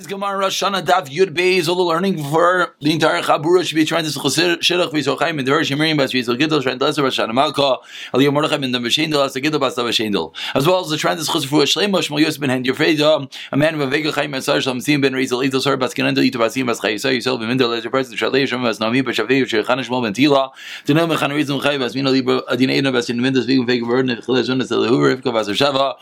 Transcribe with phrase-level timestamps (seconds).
[0.00, 1.68] Today's Gemara Rosh Daf Yud Beis.
[1.68, 5.70] All the learning for the entire Chabura should be trying to Shirach V'Sochaim and Derish
[5.70, 7.76] Yemirim Bas Yisrael Gidel Shrend Leser Rosh Hashanah Malka
[8.14, 12.20] Aliyah As Gidel Bas V'Shendel as well as the Trend Chus for a Shleimo Shmuel
[12.20, 15.46] Yosef Ben Hand Yofreda a man of Vega Chaim and Sar Shalom Sim Ben Rezel
[15.46, 18.48] Idel Sar Bas Kenendel Yito Basim Bas Chai Yisrael Yisrael Ben Mindel Lezer President Shalei
[18.48, 20.50] Shem Bas Nami Bas Shavei Shechan Shmuel Ben Tila
[20.86, 24.70] Dinom Mechan Rizim Chai Bas Mina Libra Adin Eina Bas Vigum Vega Verdin Chilez Unas
[24.70, 25.96] Elehu Rivka Bas Shava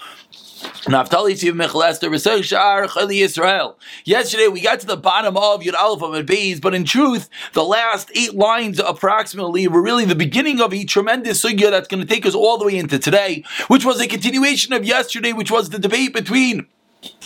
[4.04, 7.64] Yesterday we got to the bottom of Yud Aleph and Beis, but in truth, the
[7.64, 12.06] last eight lines approximately were really the beginning of a tremendous sugya that's going to
[12.06, 15.70] take us all the way into today, which was a continuation of yesterday, which was
[15.70, 16.66] the debate between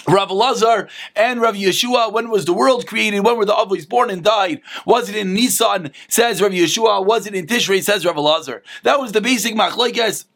[0.07, 3.21] Rav Lazar and Rav Yeshua, when was the world created?
[3.21, 4.61] When were the Avos born and died?
[4.85, 5.93] Was it in Nisan?
[6.09, 7.05] Says Rav Yeshua.
[7.05, 7.83] Was it in Tishrei?
[7.83, 8.63] Says Rav Lazar.
[8.83, 10.27] That was the basic machlekes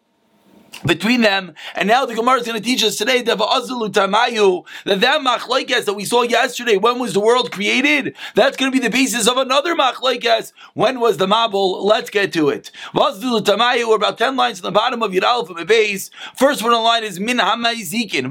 [0.85, 1.55] between them.
[1.75, 6.05] And now the Gemara is going to teach us today that that machlekes that we
[6.05, 8.16] saw yesterday, when was the world created?
[8.35, 10.52] That's going to be the basis of another machlekes.
[10.74, 11.83] When was the Mabul?
[11.85, 12.71] Let's get to it.
[12.95, 16.10] We're about 10 lines in the bottom of Yidal from the base.
[16.35, 18.30] First one on the line is Min Hamay Zikin.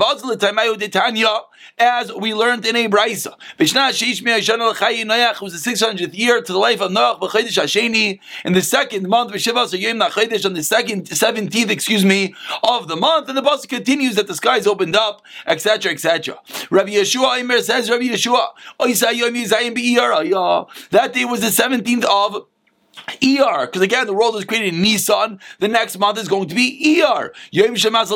[1.77, 3.33] As we learned in a Brisa.
[3.59, 3.73] It
[5.41, 10.63] was the 600th year to the life of Noach in the second month, on the
[10.63, 14.95] second, 17th, excuse me, of the month, and the bus continues that the skies opened
[14.95, 16.39] up, etc., etc.
[16.69, 18.49] Rabbi Yeshua Imer says, Rabbi Yeshua,
[20.91, 22.45] that day was the 17th of
[23.23, 25.39] ER, because again, the world was created in Nisan.
[25.59, 27.33] The next month is going to be ER.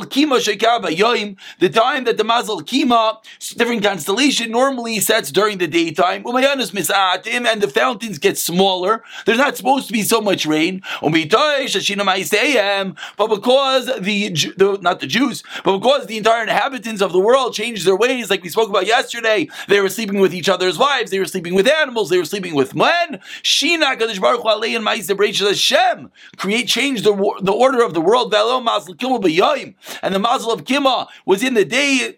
[0.10, 1.38] Kima.
[1.60, 3.18] The time that the Mazal Kima,
[3.56, 6.24] different constellation, normally sets during the daytime.
[6.24, 6.70] Umayanus
[7.28, 9.04] and the fountains get smaller.
[9.26, 10.82] There's not supposed to be so much rain.
[11.02, 11.10] But
[13.28, 17.86] because the, the not the Jews, but because the entire inhabitants of the world changed
[17.86, 21.20] their ways, like we spoke about yesterday, they were sleeping with each other's wives, they
[21.20, 23.20] were sleeping with animals, they were sleeping with men.
[23.44, 23.98] Shina
[24.76, 28.34] and Ma'aseh Bereishis Hashem create change the the order of the world.
[28.34, 32.18] And the mazel of Kima was in the day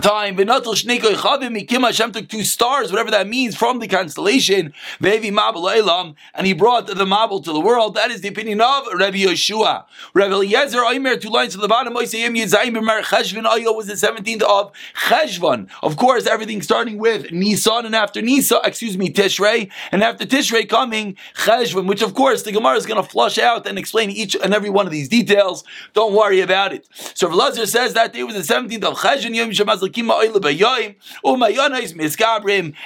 [0.00, 0.36] time.
[0.36, 4.72] Hashem took two stars, whatever that means, from the constellation.
[5.00, 7.94] And he brought the Mabel to the world.
[7.94, 9.84] That is the opinion of Rabbi Yeshua.
[10.14, 11.94] Rabbi Eliezer Oimer, two lines to the bottom.
[11.94, 14.72] was the 17th of
[15.06, 15.68] Cheshvan.
[15.82, 20.68] Of course, everything starting with Nisan and after Nisan, excuse me, Tishrei, and after Tishrei
[20.68, 24.36] coming Cheshvan, which of course the Gemara is going to flush out and explain each
[24.36, 25.64] and every one of these details.
[25.92, 26.88] Don't worry about it.
[27.14, 29.81] So Rabbi Eliezer says that day was the 17th of Cheshvan, Yom Shemaz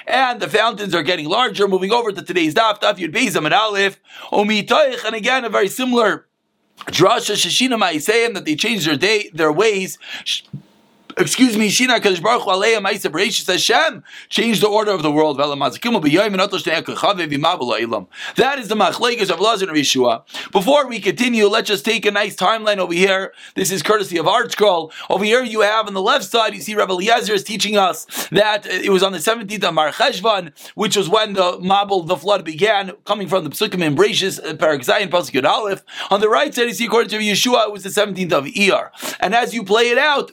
[0.06, 1.68] and the fountains are getting larger.
[1.68, 4.00] Moving over to today's daf, daf Yud Beis Amid Aleph,
[4.32, 6.26] and again a very similar
[6.86, 9.98] drasha Shishina Ma'isayim that they changed their day, their ways
[11.16, 15.10] excuse me, Shina Kadosh Baruch Hu Aleim Ma'aser Bereshis Hashem change the order of the
[15.10, 15.38] world.
[15.38, 15.49] That
[18.59, 20.50] is the machlekes of Lazar and Yeshua.
[20.53, 23.32] Before we continue, let's just take a nice timeline over here.
[23.54, 24.93] This is courtesy of ArtScroll.
[25.09, 28.04] Over here, you have on the left side, you see Rabbi Eliezer is teaching us
[28.31, 32.16] that it was on the 17th of Mar Cheshvan, which was when the Mabul, the
[32.16, 35.83] flood began, coming from the Psukim and Bereshis, uh, Parak Zayin, Pasuk Aleph.
[36.10, 38.91] On the right side, you see according to Yeshua, it was the 17th of Iyar.
[39.21, 40.33] And as you play it out,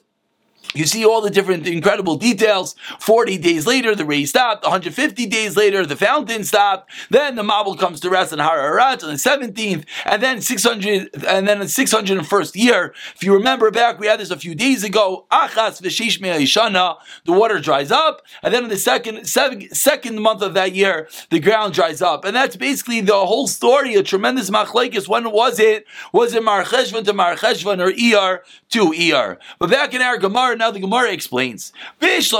[0.74, 2.75] you see all the different incredible details.
[3.00, 4.63] 40 days later, the rain stopped.
[4.63, 6.91] 150 days later, the fountain stopped.
[7.09, 9.85] Then the Mabul comes to rest in Hararat on the 17th.
[10.06, 12.94] And then 600, and then the 601st year.
[13.16, 15.25] If you remember back, we had this a few days ago.
[15.31, 16.19] Achas v'shish.
[17.25, 18.22] The water dries up.
[18.41, 22.25] And then in the second, seven, second month of that year, the ground dries up.
[22.25, 23.96] And that's basically the whole story.
[23.96, 25.07] A tremendous machlekes.
[25.07, 25.85] When was it?
[26.12, 29.38] Was it Marcheshvan to Marcheshvan or Iyar to Iyar?
[29.59, 31.74] But back in our Gemara, now the Gemara explains.
[32.02, 32.31] It's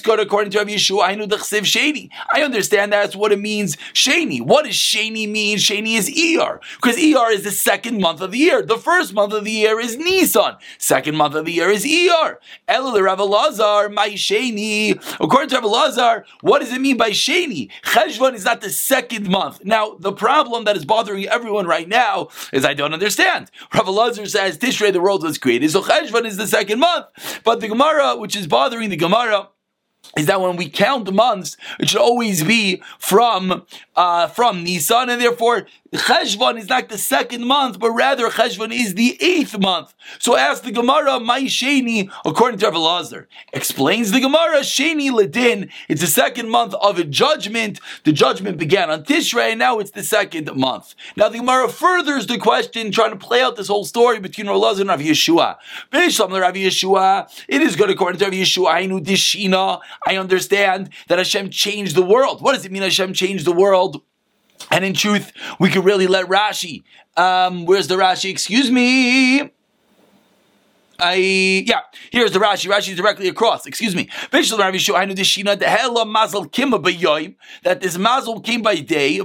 [0.00, 1.02] good according to Rabbi Yeshua.
[1.04, 2.10] I know the chsiv sheni.
[2.32, 3.76] I understand that's what it means.
[3.94, 4.40] Sheni.
[4.40, 5.58] What does sheni mean?
[5.58, 8.62] Sheni is Iyar because Iyar is the second month of the year.
[8.62, 10.56] The first month of the year is Nisan.
[10.78, 12.36] Second month of the year is Iyar.
[12.68, 14.96] Elul Rav Lazar, my sheni.
[15.20, 17.70] According to Rav Lazar, what does it mean by sheni?
[17.82, 19.64] Cheshvan is not the second month.
[19.64, 23.50] Now the problem that is bothering everyone right now is I don't understand.
[23.74, 27.06] Rav Lazar says Tishrei the world was created, so Cheshvan is the the second month.
[27.44, 29.48] But the Gemara, which is bothering the Gemara,
[30.16, 33.66] is that when we count months, it should always be from
[33.96, 38.94] uh, from Nisan, and therefore Cheshvan is not the second month, but rather Cheshvan is
[38.94, 39.94] the eighth month.
[40.18, 43.26] So ask the Gemara, my Sheni, according to Rav.
[43.52, 47.80] Explains the Gemara, Sheni Ledin, it's the second month of a judgment.
[48.04, 50.94] The judgment began on Tishrei, and now it's the second month.
[51.16, 54.56] Now the Gemara furthers the question, trying to play out this whole story between Rav
[54.56, 55.56] Elazar and Rav Yeshua.
[55.92, 61.18] Rav Yeshua, it is good according to Rav Yeshua, I knew Dishina, I understand that
[61.18, 62.42] Hashem changed the world.
[62.42, 64.02] What does it mean Hashem changed the world?
[64.70, 66.82] And in truth, we could really let Rashi.
[67.16, 68.30] Um, where's the Rashi?
[68.30, 69.52] Excuse me.
[70.98, 71.80] I yeah.
[72.10, 72.70] Here's the Rashi.
[72.70, 73.66] Rashi is directly across.
[73.66, 74.08] Excuse me.
[77.62, 79.18] That this mazel came by day.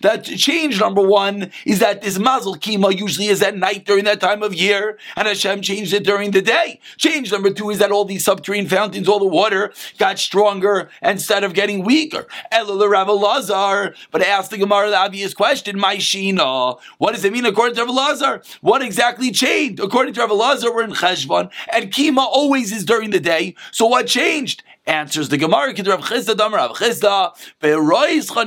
[0.00, 4.20] That change number one is that this mazel kima usually is at night during that
[4.20, 6.80] time of year, and Hashem changed it during the day.
[6.96, 11.44] Change number two is that all these subterranean fountains, all the water got stronger instead
[11.44, 12.26] of getting weaker.
[12.50, 16.78] But I the Gemara the obvious question: My shina.
[16.98, 18.35] What does it mean according to Rav Lazar?
[18.60, 19.80] What exactly changed?
[19.80, 23.54] According to Rav Elazar, we're in Cheshvan, and Kima always is during the day.
[23.72, 24.62] So what changed?
[24.86, 26.76] Answers the Gemara, Rav Chisda, Damar Rav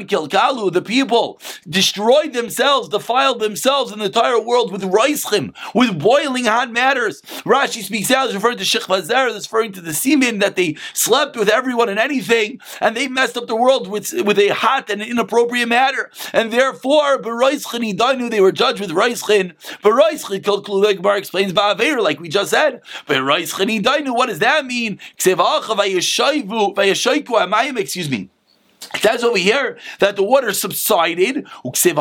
[0.08, 1.38] Kilkalu, the people
[1.68, 7.22] destroyed themselves, defiled themselves in the entire world with Roischim, with boiling hot matters.
[7.44, 11.36] Rashi speaks out, referring to Shechva Zer, that's referring to the semen that they slept
[11.36, 15.02] with everyone and anything, and they messed up the world with, with a hot and
[15.02, 16.10] inappropriate matter.
[16.32, 19.56] And therefore, Beroischin Idanu, they were judged with Roischin.
[19.84, 22.82] Beroischin Kilkalu, like Gemara explains, like we just said.
[23.08, 25.00] Beroischin Idanu, what does that mean?
[27.78, 28.30] Excuse me.
[28.94, 31.48] It says over here that the water subsided.
[31.76, 31.94] So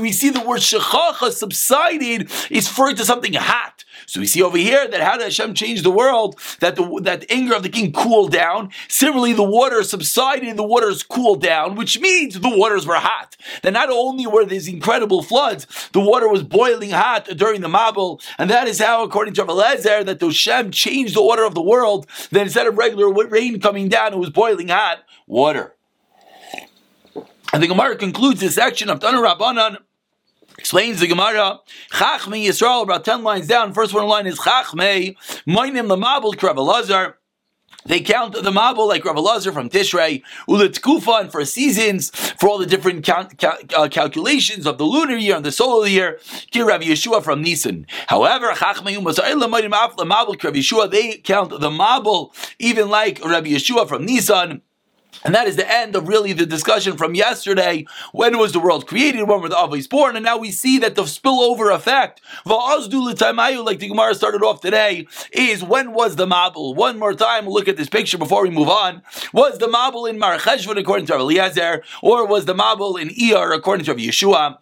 [0.00, 3.84] we see the word shechacha subsided is referring to something hot.
[4.06, 6.36] So we see over here that how did Hashem change the world?
[6.58, 8.70] That the that anger of the king cooled down.
[8.88, 13.36] Similarly, the water subsided, the waters cooled down, which means the waters were hot.
[13.62, 18.20] That not only were these incredible floods, the water was boiling hot during the Mabul,
[18.36, 22.08] and that is how, according to Eliezer, that Hashem changed the order of the world.
[22.32, 25.74] That instead of regular rain coming down, it was boiling hot water.
[27.52, 29.78] And the Gemara concludes this section of Tanur Rabbanan
[30.60, 31.60] Explains the Gemara,
[31.90, 35.16] Chachme Yisrael, about 10 lines down, first one line is Chachme,
[35.46, 37.14] Moinim Lamabel Krabalazar.
[37.84, 42.48] They count the Mabel like Rav Elazar from Tishrei, Ulit Kufa, and for seasons, for
[42.48, 43.28] all the different cal-
[43.76, 46.18] uh, calculations of the lunar year and the solar year,
[46.50, 47.86] Kir Rav Yeshua from Nisan.
[48.08, 48.52] However,
[50.60, 54.62] Yshua, they count the Mabel even like Rav Yeshua from Nisan.
[55.24, 57.86] And that is the end of really the discussion from yesterday.
[58.12, 59.28] When was the world created?
[59.28, 60.16] When were the Avos born?
[60.16, 65.62] And now we see that the spillover effect, like the Gemara started off today, is
[65.62, 66.74] when was the Mabul?
[66.74, 69.02] One more time, look at this picture before we move on.
[69.32, 73.86] Was the Mabul in Mar according to Eliezer, or was the Mabul in Iyar according
[73.86, 74.58] to Yeshua?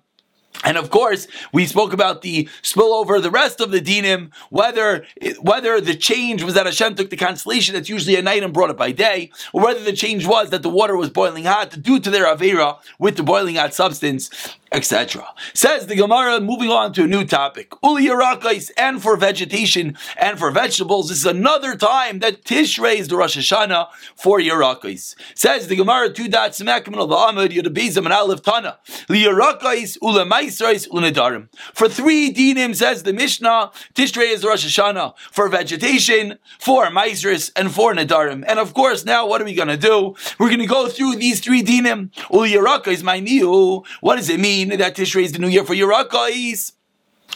[0.64, 5.06] And of course, we spoke about the spillover, the rest of the dinim, whether
[5.40, 8.70] whether the change was that Hashem took the constellation that's usually at night and brought
[8.70, 12.00] it by day, or whether the change was that the water was boiling hot due
[12.00, 14.30] to their avera with the boiling hot substance
[14.72, 15.26] etc.
[15.54, 17.72] Says the Gemara, moving on to a new topic.
[17.82, 23.08] Uli Yarakais, and for vegetation and for vegetables, this is another time that Tishrei is
[23.08, 25.14] the Rosh Hashanah for Yarakais.
[25.34, 28.78] Says the Gemara, two dots, Semakim of the Amud, Yudabizam, and Aleph Tana.
[29.08, 31.48] Li Yarakais, Ula Maisrais, Unadarim.
[31.74, 37.50] For three dinim, says the Mishnah, Tishrei is the Rosh Hashanah for vegetation, for Maisris,
[37.56, 38.44] and for Nadarim.
[38.46, 40.14] And of course, now what are we going to do?
[40.38, 42.10] We're going to go through these three dinim.
[42.30, 43.84] Uli Yarakais, my new.
[44.00, 44.57] What does it mean?
[44.66, 46.72] Mean that Tishrei is the new year for Yerakais?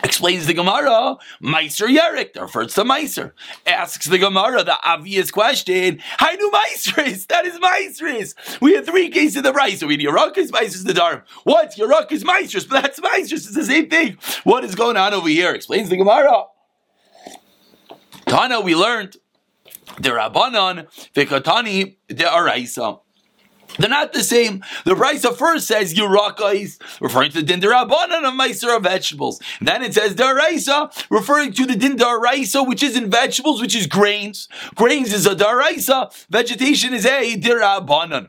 [0.02, 3.32] Explains the Gemara, Meiser Yerik, refers to Meiser.
[3.66, 7.26] Asks the Gemara the obvious question, How do Meisris?
[7.28, 8.60] That is Meisris.
[8.60, 9.84] We had three cases of the rice.
[9.84, 11.22] We had Yerakis, Meisris, the Darm.
[11.44, 11.76] What?
[11.76, 13.32] Yerakis, Meisris, but that's Meisris.
[13.32, 14.16] It's the same thing.
[14.44, 15.52] What is going on over here?
[15.54, 16.46] Explains the Gemara.
[18.26, 19.18] Tana, we learned
[19.98, 23.00] the Rabbanon, Vikatani, the Araisa.
[23.78, 24.62] They're not the same.
[24.84, 29.40] The Brisa first says Yerakais, referring to the Din Darabanan of Meiser of vegetables.
[29.58, 33.74] And then it says Daraisa, referring to the Din Daraisa, which is in vegetables, which
[33.74, 34.48] is grains.
[34.74, 38.28] Grains is a Daraisa, vegetation is a Dirabanan.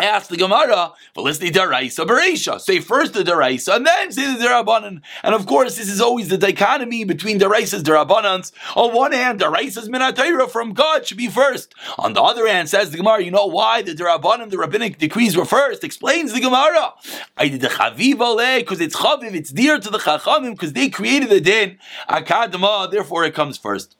[0.00, 2.60] Ask the Gemara, Felicity Daraisa Beresha.
[2.60, 5.02] Say first the Daraisa and then say the Darabanan.
[5.22, 8.52] And of course, this is always the dichotomy between Daraisas Darabanans.
[8.76, 11.74] On one hand, Daraisas Minatayra from God should be first.
[11.96, 15.36] On the other hand, says the Gemara, you know why the Darabanan, the rabbinic decrees
[15.36, 15.84] were first?
[15.84, 16.94] Explains the Gemara.
[17.36, 21.28] I did the Chaviv because it's Chaviv, it's dear to the Chachamim because they created
[21.28, 21.78] the din.
[22.08, 23.97] Akadama, therefore it comes first.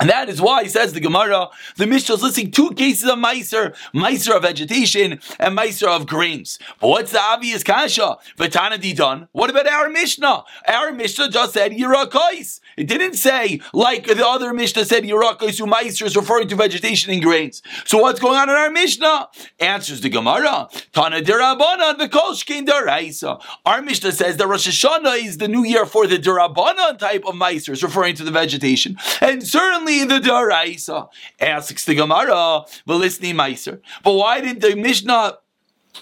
[0.00, 3.18] And that is why, he says the Gemara, the Mishnah is listing two cases of
[3.18, 6.58] Meiser, Meiser of vegetation and Meiser of grains.
[6.80, 8.16] But what's the obvious kasha?
[8.38, 9.28] Vatana.
[9.32, 10.44] What about our Mishnah?
[10.68, 12.60] Our Mishnah just said Yirakais.
[12.76, 17.12] It didn't say, like the other Mishnah said, Yirakais who Meiser is referring to vegetation
[17.12, 17.62] and grains.
[17.84, 19.28] So what's going on in our Mishnah?
[19.60, 20.68] Answers the Gemara.
[20.92, 23.40] Tana derabanan v'kolshkin deraisa.
[23.64, 27.34] Our Mishnah says that Rosh Hashanah is the new year for the derabanan type of
[27.34, 28.96] Meiser, referring to the vegetation.
[29.20, 31.08] And certainly only the Daraisa.
[31.40, 33.80] Asks the Gemara, Velisni Meiser.
[34.02, 35.38] But why did the Mishnah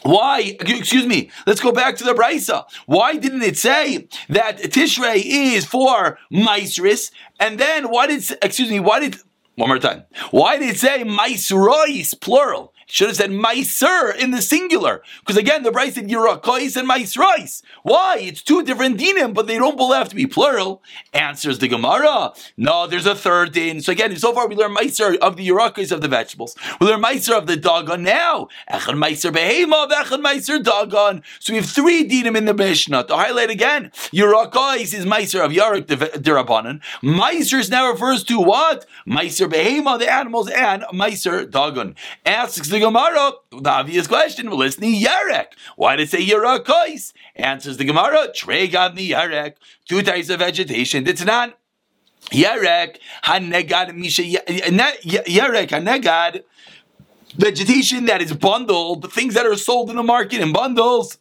[0.04, 2.64] why, excuse me, let's go back to the Brisa.
[2.86, 7.12] Why didn't it say that Tishrei is for Maisris?
[7.38, 9.16] And then why did, excuse me, why did,
[9.56, 10.04] one more time.
[10.30, 12.71] Why did it say Maisrois, plural?
[12.86, 15.02] Should have said Meiser in the singular.
[15.20, 17.62] Because again, the Bryce said Yirakois and Meisrais.
[17.82, 18.18] Why?
[18.18, 20.82] It's two different dinim, but they don't both have to be plural.
[21.12, 22.32] Answers the Gemara.
[22.56, 23.80] No, there's a third din.
[23.80, 26.56] So again, so far we learn Meiser of the Yirakois of the vegetables.
[26.80, 28.48] We learn Meiser of the Dagon now.
[28.70, 31.22] Echad Meiser Behema, Echad Meiser Dagon.
[31.38, 33.04] So we have three dinim in the Mishnah.
[33.04, 36.80] To highlight again, Yirakois is Meiser of Yarak Dirabanan.
[37.02, 38.86] Meiser now refers to what?
[39.06, 41.94] Meiser Behema, the animals, and Meiser Dagon.
[42.26, 45.52] Asks the Gemara, the obvious question, listening Yarek.
[45.76, 47.12] Why did it say Yarakois?
[47.36, 49.54] Answers the Gemara, Tregavni Yarek.
[49.88, 51.06] Two types of vegetation.
[51.06, 51.58] It's not
[52.30, 56.42] Yarek, Hanegad, Misha, Yarek, Hanegad.
[57.36, 61.18] Vegetation that is bundled, the things that are sold in the market in bundles.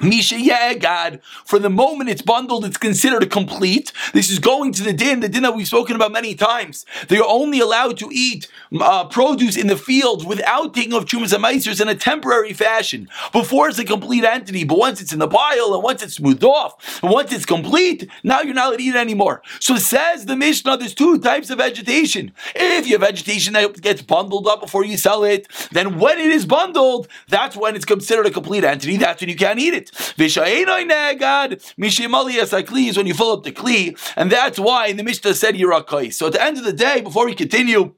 [0.00, 1.22] Misha Yagad.
[1.44, 3.92] For the moment it's bundled, it's considered complete.
[4.12, 6.86] This is going to the din, the din that we've spoken about many times.
[7.08, 8.48] They are only allowed to eat
[8.80, 13.08] uh, produce in the fields without taking off chumas and meisers in a temporary fashion.
[13.32, 16.44] Before it's a complete entity, but once it's in the pile and once it's smoothed
[16.44, 19.42] off, and once it's complete, now you're not allowed to eat it anymore.
[19.60, 22.32] So says the Mishnah, there's two types of vegetation.
[22.54, 26.30] If you have vegetation that gets bundled up before you sell it, then when it
[26.30, 28.96] is bundled, that's when it's considered a complete entity.
[28.96, 29.81] That's when you can't eat it.
[29.90, 35.02] V'sha'enoi negad mishimali asakli is when you fill up the kli, and that's why the
[35.02, 36.12] Mishnah said yirakai.
[36.12, 37.94] So at the end of the day, before we continue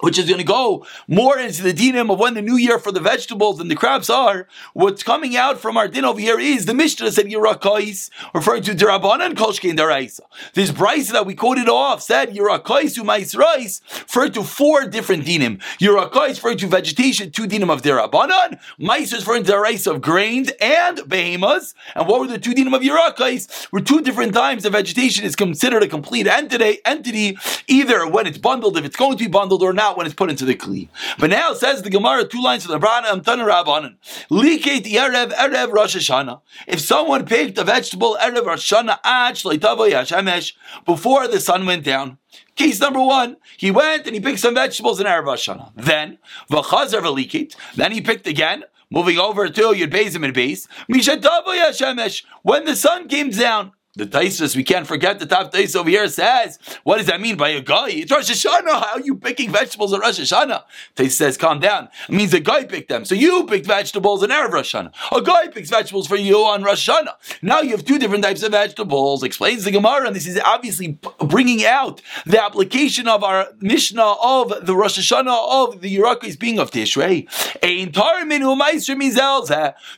[0.00, 2.92] which is going to go more into the dinim of when the new year for
[2.92, 4.46] the vegetables and the crops are.
[4.74, 8.72] What's coming out from our din over here is the Mishnah said Yirakais, referring to
[8.72, 10.20] Derabanan Kolshkein Daraisa.
[10.54, 15.60] This Bryce that we quoted off said Yirakais Umais Rice, referred to four different dinim.
[15.78, 21.08] Yirakais referring to vegetation, two dinim of Derabanan, Mais referring to Daraisa of grains and
[21.08, 21.74] behemoths.
[21.94, 23.72] And what were the two dinim of Yirakais?
[23.72, 28.38] Were two different times the vegetation is considered a complete entity, entity, either when it's
[28.38, 30.88] bundled, if it's going to be bundled, or not when it's put into the kli.
[31.18, 33.96] But now it says the Gemara, two lines from the Brana, Amtana Rabbanan.
[34.30, 36.40] Liket Erev, Erev Rosh Hashanah.
[36.66, 42.18] If someone picked a vegetable, Erev Rosh Hashanah, Ach, before the sun went down,
[42.56, 45.72] Case number one, he went and he picked some vegetables in Erev Rosh Hashanah.
[45.76, 46.18] Then,
[46.50, 52.64] v'chazar v'likit, then he picked again, moving over to Yud Bezim and Beis, Yashemesh, when
[52.64, 56.58] the sun came down, the Taisus, we can't forget the top Taisus over here says,
[56.84, 57.88] what does that mean by a guy?
[57.88, 58.68] It's Rosh Hashanah.
[58.68, 60.64] How are you picking vegetables on Rosh Hashanah?
[60.94, 61.88] Taisus says, calm down.
[62.08, 63.06] It means a guy picked them.
[63.06, 64.92] So you picked vegetables in Erev Rosh Hashanah.
[65.16, 67.14] A guy picks vegetables for you on Rosh Hashanah.
[67.42, 69.22] Now you have two different types of vegetables.
[69.22, 74.66] Explains the Gemara, and this is obviously bringing out the application of our Mishnah of
[74.66, 77.26] the Rosh Hashanah of the Yerakis being of Tishrei.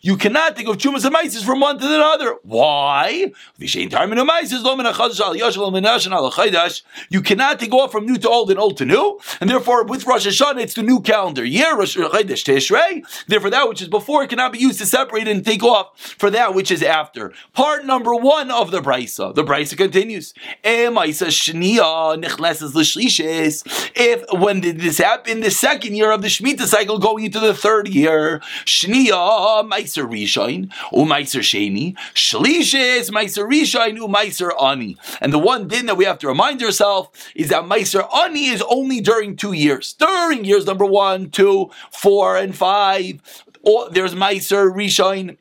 [0.03, 2.37] You cannot think of Chumas and from one to the other.
[2.43, 3.33] Why?
[7.11, 10.07] You cannot take off from new to old and old to new, and therefore with
[10.07, 13.03] Rosh Hashanah it's the new calendar year, Rosh Chodesh Tishrei.
[13.27, 16.55] Therefore, that which is before cannot be used to separate and take off for that
[16.55, 17.33] which is after.
[17.53, 19.35] Part number one of the Brisa.
[19.35, 20.35] The Brisa continues.
[24.01, 25.41] If when did this happen?
[25.41, 30.09] The second year of the Shemitah cycle, going into the third year, Shnia Meiser
[30.93, 34.09] Umeiser Sheni, Shlishes Meiser Rishon.
[34.09, 34.97] Meiser Ani.
[35.21, 38.63] And the one din that we have to remind ourselves is that Meiser Ani is
[38.69, 39.93] only during two years.
[39.95, 43.21] During years number one, two, four, and five,
[43.91, 45.37] there's Meiser Rishon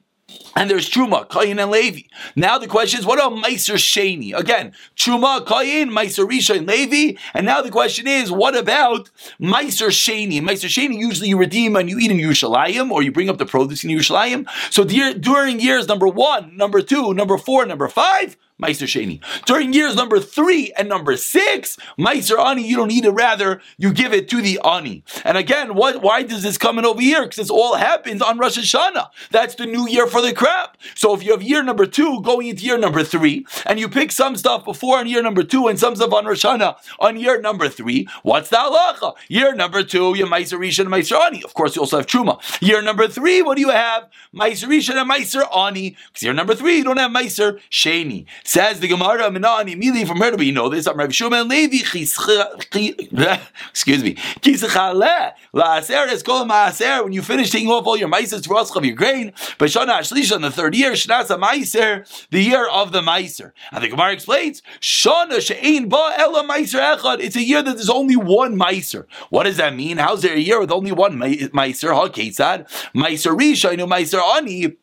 [0.56, 2.02] and there's Truma, Kayin, and Levi.
[2.36, 4.36] Now the question is, what about Meiser Sheni?
[4.36, 7.18] Again, Truma, Kayin, Meiser Risha, and Levi.
[7.34, 10.42] And now the question is, what about Meiser Sheni?
[10.42, 13.46] Meiser Sheni, usually you redeem and you eat in Yerushalayim, or you bring up the
[13.46, 14.48] produce in Yerushalayim.
[14.72, 19.22] So during years number one, number two, number four, number five, Meiser Sheni.
[19.46, 23.94] During years number three and number six, Meiser Ani, you don't need it, rather, you
[23.94, 25.04] give it to the Ani.
[25.24, 26.02] And again, what?
[26.02, 27.22] why does this come in over here?
[27.22, 29.10] Because this all happens on Rosh Hashanah.
[29.30, 30.78] That's the new year for the crop.
[30.96, 34.12] So if you have year number two going into year number three, and you pick
[34.12, 37.40] some stuff before on year number two and some stuff on Rosh Hashanah on year
[37.40, 39.16] number three, what's the halacha?
[39.28, 41.44] Year number two, you Meiser Rishon and Meiser Ani.
[41.44, 42.40] Of course, you also have Truma.
[42.62, 44.10] Year number three, what do you have?
[44.34, 45.96] Meiser Rishon and Meiser Ani.
[46.08, 48.26] Because year number three, you don't have Meiser Sheni.
[48.48, 51.80] Says the Gemara, Minani, immediately from her, but you know this, I'm Rav Shuman Levi,
[53.70, 58.56] excuse me, Kisachale, Laaser is called Maaser, when you finish taking off all your for
[58.56, 62.66] us of your grain, but Shana Ashlish on the third year, Shnasa Meiser, the year
[62.70, 63.52] of the Meiser.
[63.74, 67.90] And the Gemara explains, Shana She'ein Ba Ela Meiser Echad, it's a year that there's
[67.90, 69.08] only one Meiser.
[69.30, 69.98] What does that mean?
[69.98, 71.94] How's there a year with only one Meiser?
[71.94, 74.78] Ha Ketzad, Meiser Risha, Meiser Ani,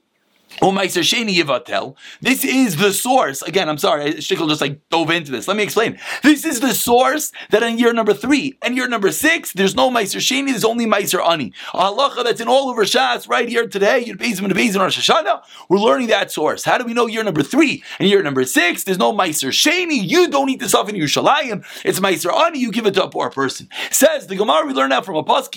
[0.60, 3.42] this is the source.
[3.42, 5.48] Again, I'm sorry, Shikl just like dove into this.
[5.48, 5.98] Let me explain.
[6.22, 9.90] This is the source that in year number three and year number six, there's no
[9.90, 11.52] Meiser Sheni, there's only Meiser Ani.
[11.72, 15.78] Halacha that's in all over Shas right here today, Yud and Bezim Rosh Hashanah, we're
[15.78, 16.64] learning that source.
[16.64, 20.08] How do we know year number three and year number six, there's no Meiser Sheni,
[20.08, 23.08] you don't eat this off in Yerushalayim, it's Meiser Ani, you give it to a
[23.08, 23.68] poor person.
[23.90, 25.54] Says the Gemara, we learn that from a pasuk,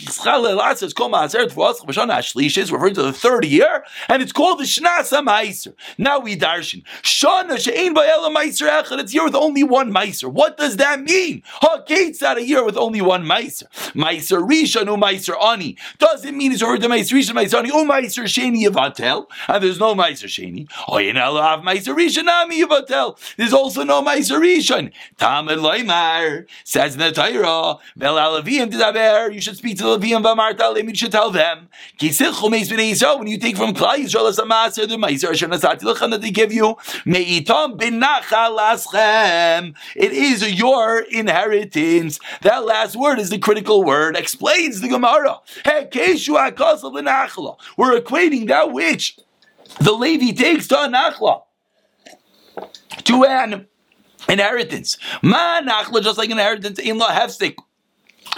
[2.71, 5.73] referring to the third year, and it's called the Shna Shnasa Meiser.
[5.97, 6.83] Now we darshan.
[7.01, 8.99] Shana she'ein ba'ela Meiser echad.
[8.99, 10.31] It's year with only one Meiser.
[10.31, 11.43] What does that mean?
[11.45, 13.67] Ha'gates out a year with only one Meiser.
[13.93, 15.77] Meiser Rishon u Meiser Ani.
[15.97, 19.27] Doesn't mean it's to Meiser Rishon Meiser Ani u Meiser Sheni Yavatel?
[19.47, 20.69] And there's no Meiser Sheni.
[20.87, 23.17] Oh, know, have Meiser Rishon Ami Yavatel.
[23.37, 24.91] There's also no Meiser Rishon.
[25.17, 29.33] Tamid Loimar says in the Torah, Vel Alavim Tidaber.
[29.33, 30.77] You should speak to the Levim Vamarta.
[30.81, 31.69] You should tell them.
[31.99, 36.75] When you take from Klai Yisrael as a mass that they give you.
[39.95, 42.19] It is your inheritance.
[42.41, 44.15] That last word is the critical word.
[44.15, 45.39] Explains the Gemara.
[47.77, 49.17] We're equating that which
[49.79, 51.43] the Levi takes to nachla
[53.03, 53.67] to an
[54.29, 54.97] inheritance.
[55.21, 57.55] Ma nachla, just like an inheritance, in law hefstik.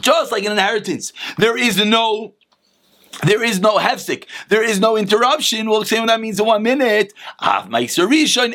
[0.02, 2.36] Just like an inheritance, there is no
[3.24, 4.26] there is no hefsik.
[4.50, 5.70] There is no interruption.
[5.70, 7.14] We'll say what that means in one minute.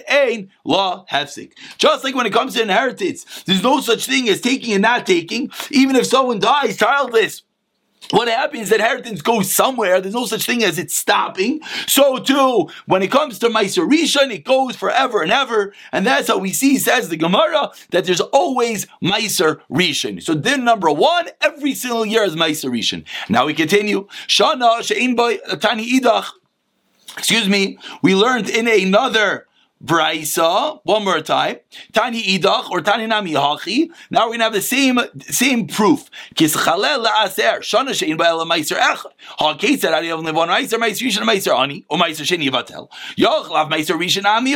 [0.09, 1.53] ain law hefsik.
[1.79, 5.07] Just like when it comes to inheritance, there's no such thing as taking and not
[5.07, 5.51] taking.
[5.71, 7.43] Even if someone dies childless,
[8.11, 10.01] what happens inheritance goes somewhere.
[10.01, 11.61] There's no such thing as it's stopping.
[11.87, 15.73] So too, when it comes to Meiser Rishon, it goes forever and ever.
[15.93, 20.23] And that's how we see, says the Gemara, that there's always Meiser Rishon.
[20.23, 23.05] So then number one, every single year is Meiser Rishon.
[23.29, 24.07] Now we continue.
[24.29, 26.27] Shana Shein Tani Idach.
[27.17, 27.79] Excuse me.
[28.03, 29.47] We learned in another
[29.85, 31.57] Braisa, one more time.
[31.93, 33.91] Tani idach or tani nami hachi.
[34.11, 36.09] Now we're gonna have the same same proof.
[36.35, 39.13] Kischalel laaser shana shein ba'el meiser echad.
[39.39, 42.89] Ha ketzad adi only one meiser meiser rishon meiser ani or meiser sheni yavatel.
[43.19, 44.55] Yoch meiser rishon ami.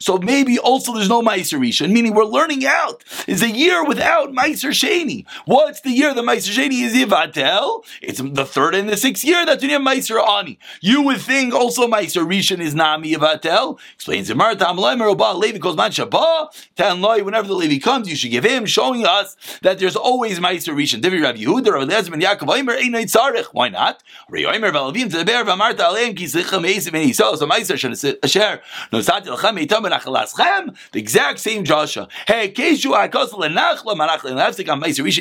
[0.00, 3.04] So maybe also there's no meiser rishon, meaning we're learning out.
[3.26, 5.26] Is a year without meiser sheni.
[5.44, 7.84] What's the year the meiser sheni is yavatel?
[8.00, 10.58] It's the third and the sixth year that's you have meiser ani.
[10.80, 13.78] You would think also meiser rishon is nami yavatel.
[13.94, 14.45] Explains it.
[16.76, 21.00] Whenever the Levi comes, you should give him, showing us that there's always Meiser Rishon.
[21.00, 23.46] Divi Rav Yehuda, Rav Eliezer ben Yaakov.
[23.52, 24.02] Why not?
[24.28, 24.52] And
[30.56, 32.08] Ben the exact same Joshua.
[32.26, 32.92] Hey, Keshu,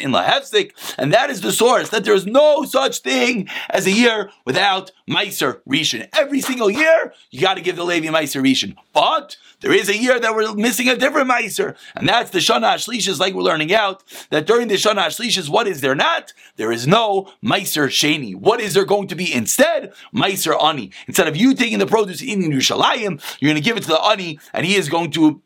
[0.04, 4.32] in Lahefsik, and that is the source, that there's no such thing as a year
[4.46, 6.08] without Meiser Rishon.
[6.14, 8.76] Every single year, you got to give the Levi Meiser Rishon.
[8.94, 9.15] But
[9.62, 13.20] there is a year that we're missing a different Meiser, and that's the Shana Ashlishas,
[13.20, 16.34] like we're learning out, that during the Shana Ashlishas, what is there not?
[16.58, 18.36] There is no Meiser Sheni.
[18.36, 19.94] What is there going to be instead?
[20.14, 20.92] Meiser Ani.
[21.08, 24.02] Instead of you taking the produce in Yerushalayim, you're going to give it to the
[24.02, 25.42] Ani, and he is going to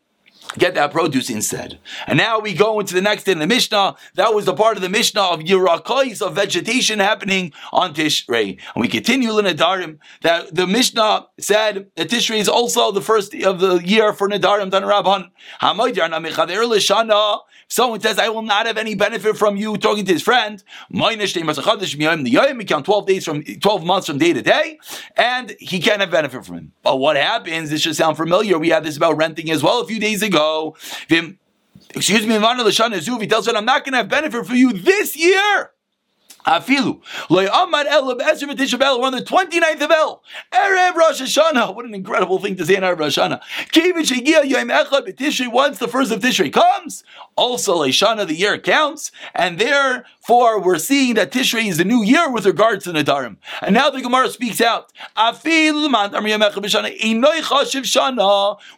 [0.58, 1.78] get that produce instead.
[2.06, 3.96] And now we go into the next in the Mishnah.
[4.14, 8.58] That was the part of the Mishnah of Yerakais, of vegetation happening on Tishrei.
[8.74, 13.34] And we continue in Nadarim that the Mishnah said that Tishrei is also the first
[13.34, 15.30] of the year for Nadarim Dan Rabban.
[17.72, 20.60] Someone says, I will not have any benefit from you talking to his friend.
[22.66, 24.80] Count 12 days from 12 months from day to day,
[25.16, 26.72] and he can't have benefit from him.
[26.82, 27.70] But what happens?
[27.70, 28.58] This should sound familiar.
[28.58, 30.39] We had this about renting as well a few days ago.
[31.92, 35.72] Excuse me, he tells me I'm not going to have benefit for you this year.
[36.46, 37.02] Afilu.
[37.28, 38.98] Loy B'El.
[38.98, 40.22] We're on the 29th of El.
[40.52, 41.74] Erev Rosh Hashanah.
[41.74, 43.40] What an incredible thing to say in Erev Rosh Hashanah.
[45.52, 47.04] Once the first of Tishrei comes,
[47.36, 49.58] also Leishana, the year counts, and
[50.30, 53.36] therefore we're seeing that Tishrei is the new year with regards to Nadarim.
[53.62, 54.92] And now the Gemara speaks out.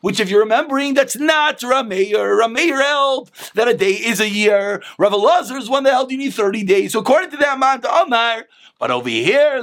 [0.01, 2.41] Which if you're remembering, that's not Rameir.
[2.41, 4.83] Rameir held that a day is a year.
[4.97, 6.93] Rav Lazar is one that held you need 30 days.
[6.93, 8.47] So according to that, Omar.
[8.83, 9.62] But over here,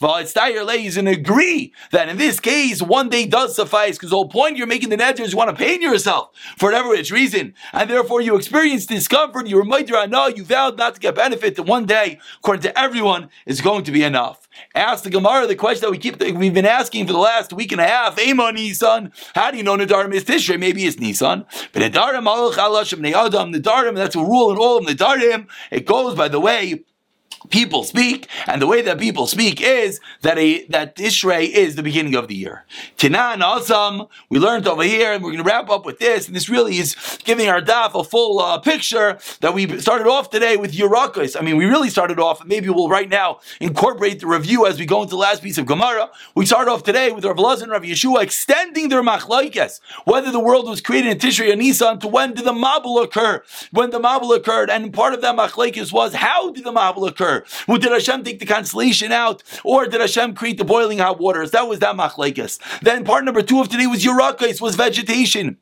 [0.00, 4.28] Valitzayer is and agree that in this case, one day does suffice, because the whole
[4.28, 7.54] point you're making the neder is you want to pain yourself for whatever its reason,
[7.72, 11.54] and therefore you experience discomfort, you remind you, I you vowed not to get benefit,
[11.54, 14.48] that one day, according to everyone, is going to be enough.
[14.74, 17.70] Ask the Gemara the question that we keep we've been asking for the last week
[17.70, 18.18] and a half.
[18.18, 19.12] Ema Nisan.
[19.34, 20.58] How do you know Nadarim is Tishrei?
[20.58, 21.44] Maybe it's Nisan.
[21.72, 22.26] But Nadarim
[23.52, 23.94] Nadarim.
[23.94, 25.46] That's a rule in all of Nadarim.
[25.70, 26.84] It goes by the way
[27.50, 31.82] people speak, and the way that people speak is that a that Tishrei is the
[31.82, 32.64] beginning of the year.
[32.96, 36.26] Tinan Azam, we learned over here, and we're going to wrap up with this.
[36.26, 40.30] And this really is giving our daf a full uh, picture that we started off
[40.30, 41.36] today with Yerakos.
[41.38, 44.78] I mean, we really started off, and maybe we'll right now incorporate the review as
[44.78, 46.10] we go into the last piece of Gemara.
[46.34, 50.40] We start off today with Rav Lazar and Rav Yeshua extending their machlaikes, whether the
[50.40, 53.42] world was created in Tishrei or Nisan, to when did the Mabul occur?
[53.70, 57.35] When the Mabul occurred, and part of that machlaikes was how did the Mabul occur?
[57.66, 61.50] Well, did Hashem take the constellation out, or did Hashem create the boiling hot waters?
[61.50, 62.58] That was that machlekes.
[62.80, 65.58] Then part number two of today was Yerakos, was vegetation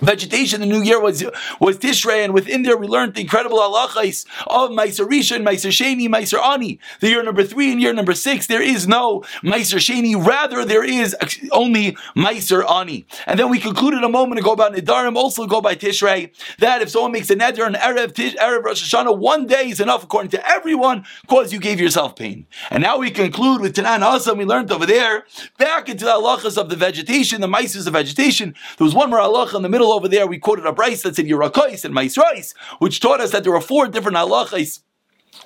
[0.00, 0.60] vegetation.
[0.60, 1.24] The new year was
[1.60, 6.08] was Tishrei, and within there we learned the incredible halachas of Meiser Rishon, Meiser Sheni,
[6.08, 6.78] Meiser Ani.
[7.00, 10.14] The year number three and year number six, there is no Meiser Sheni.
[10.24, 11.16] Rather, there is
[11.50, 13.06] only Meiser Ani.
[13.26, 16.90] And then we concluded a moment ago about Nidarim, also go by Tishrei, that if
[16.90, 20.30] someone makes a neder on Erev, Tish, Erev Rosh Hashanah, one day is enough according
[20.30, 22.46] to everyone, cause you gave yourself pain.
[22.70, 25.24] And now we conclude with Tanan Hasam, we learned over there,
[25.58, 28.54] back into the halachas of the vegetation, the Meisers of vegetation.
[28.78, 31.16] There was one more halacha in the middle over there, we quoted a Bryce that
[31.16, 34.80] said Yerakos and Maisrais, which taught us that there were four different halachas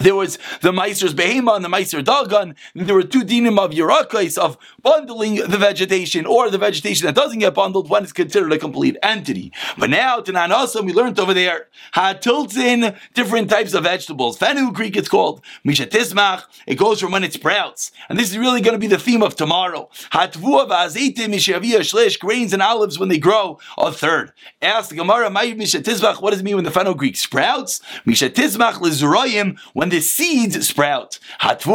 [0.00, 2.54] there was the Meiser's Behema and the Meiser Dagan.
[2.74, 7.38] There were two dinim of Yerakais of bundling the vegetation or the vegetation that doesn't
[7.38, 9.52] get bundled when it's considered a complete entity.
[9.78, 14.38] But now, Tanan also, we learned over there, Hatiltzin, different types of vegetables.
[14.38, 15.42] Fenugreek Greek it's called.
[15.64, 17.92] Misha Tismach, it goes from when it sprouts.
[18.08, 19.88] And this is really going to be the theme of tomorrow.
[20.12, 24.32] Hatvua v'azitim mishavia shlish, grains and olives when they grow, a third.
[24.60, 27.80] Ask the Gemara, Misha Tismach, what does it mean when the fenugreek Greek sprouts?
[28.04, 31.18] Misha Tismach lizroyim, when the seeds sprout.
[31.38, 31.70] How do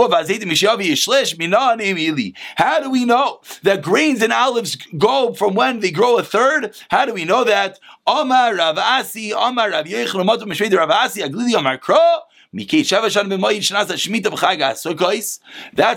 [2.90, 6.76] we know that grains and olives go from when they grow a third?
[6.90, 7.78] How do we know that?
[8.08, 9.14] That's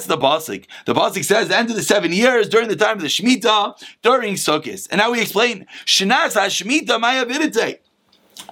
[0.07, 0.67] the Basik.
[0.85, 3.83] The Basik says the end of the seven years during the time of the Shemitah,
[4.03, 4.89] during Sukkot.
[4.91, 7.79] And now we explain, Shnas HaShemitah Maya Vidite.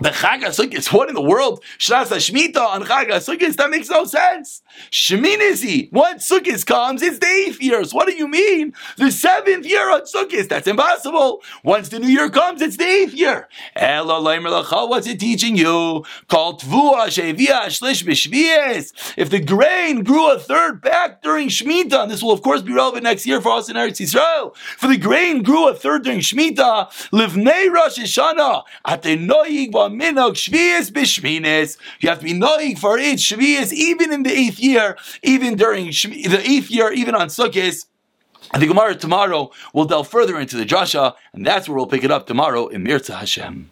[0.00, 1.62] The Chag HaSukkot, what in the world?
[1.78, 3.56] Shnas HaShmita on Chag HaSukkot?
[3.56, 4.62] That makes no sense.
[4.90, 7.84] Sheminizi, once Sukkot comes, it's the eighth year.
[7.84, 8.72] So what do you mean?
[8.96, 10.48] The seventh year on Sukkot?
[10.48, 11.42] That's impossible.
[11.62, 13.48] Once the new year comes, it's the eighth year.
[13.74, 16.04] What's it teaching you?
[19.16, 22.72] If the grain grew a third back during Shemitah, and this will of course be
[22.72, 24.54] relevant next year for us in Eretz Yisrael.
[24.56, 31.76] For the grain grew a third during Shemitah, livnei Rosh Hashanah, atenoig minog shvius b'shminis.
[32.00, 35.86] You have to be noig for it shvius even in the eighth year, even during
[35.86, 37.86] the eighth year, even on Sukkot.
[38.52, 42.04] And the Gemara tomorrow will delve further into the Drasha, and that's where we'll pick
[42.04, 43.71] it up tomorrow in Mirza Hashem.